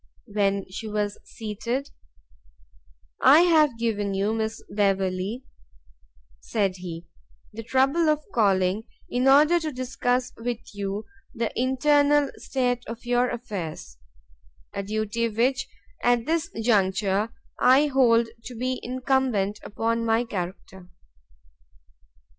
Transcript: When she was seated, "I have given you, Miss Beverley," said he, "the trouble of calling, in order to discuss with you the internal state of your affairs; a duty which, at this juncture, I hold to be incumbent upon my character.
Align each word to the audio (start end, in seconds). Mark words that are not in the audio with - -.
When 0.25 0.67
she 0.71 0.87
was 0.87 1.19
seated, 1.23 1.91
"I 3.21 3.41
have 3.41 3.77
given 3.77 4.15
you, 4.15 4.33
Miss 4.33 4.63
Beverley," 4.67 5.45
said 6.39 6.77
he, 6.77 7.05
"the 7.53 7.61
trouble 7.61 8.09
of 8.09 8.25
calling, 8.33 8.85
in 9.11 9.27
order 9.27 9.59
to 9.59 9.71
discuss 9.71 10.33
with 10.37 10.57
you 10.73 11.05
the 11.35 11.51
internal 11.55 12.31
state 12.37 12.83
of 12.87 13.05
your 13.05 13.29
affairs; 13.29 13.99
a 14.73 14.81
duty 14.81 15.29
which, 15.29 15.67
at 16.01 16.25
this 16.25 16.49
juncture, 16.59 17.29
I 17.59 17.85
hold 17.85 18.29
to 18.45 18.55
be 18.55 18.79
incumbent 18.81 19.59
upon 19.61 20.03
my 20.03 20.23
character. 20.23 20.89